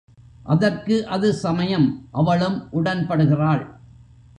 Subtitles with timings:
[0.43, 1.87] அதற்கு அது சமயம்
[2.11, 3.63] அவளும் உடன்படுகிறாள்.